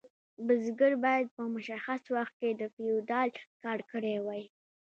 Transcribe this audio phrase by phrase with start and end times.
[0.45, 3.29] بزګر باید په مشخص وخت کې د فیوډال
[3.63, 4.43] کار کړی وای.